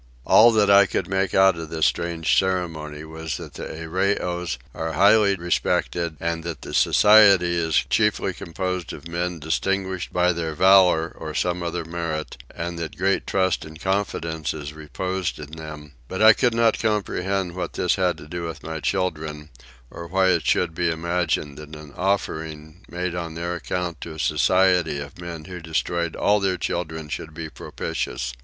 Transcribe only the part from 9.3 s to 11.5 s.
distinguished by their valour or